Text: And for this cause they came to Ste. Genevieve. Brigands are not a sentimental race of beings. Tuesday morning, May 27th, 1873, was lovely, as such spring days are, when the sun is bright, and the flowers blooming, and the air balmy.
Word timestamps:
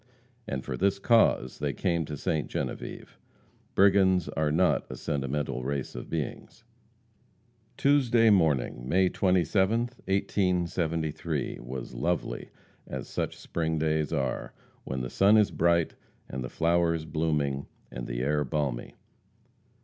And 0.47 0.65
for 0.65 0.77
this 0.77 0.97
cause 0.97 1.59
they 1.59 1.73
came 1.73 2.05
to 2.05 2.17
Ste. 2.17 2.47
Genevieve. 2.47 3.19
Brigands 3.75 4.29
are 4.29 4.51
not 4.51 4.89
a 4.89 4.95
sentimental 4.95 5.63
race 5.63 5.93
of 5.93 6.09
beings. 6.09 6.63
Tuesday 7.77 8.31
morning, 8.31 8.89
May 8.89 9.11
27th, 9.11 9.99
1873, 10.07 11.59
was 11.61 11.93
lovely, 11.93 12.49
as 12.87 13.07
such 13.07 13.37
spring 13.37 13.77
days 13.77 14.11
are, 14.11 14.55
when 14.85 15.01
the 15.01 15.09
sun 15.11 15.37
is 15.37 15.51
bright, 15.51 15.93
and 16.27 16.43
the 16.43 16.49
flowers 16.49 17.05
blooming, 17.05 17.67
and 17.91 18.07
the 18.07 18.21
air 18.23 18.43
balmy. 18.43 18.95